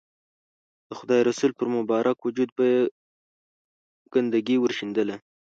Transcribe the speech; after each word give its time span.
د 0.87 0.91
خدای 0.99 1.21
رسول 1.29 1.51
پر 1.59 1.67
مبارک 1.77 2.17
وجود 2.21 2.49
به 2.57 2.63
یې 2.73 2.79
ګندګي 4.13 4.57
ورشیندله. 4.59 5.15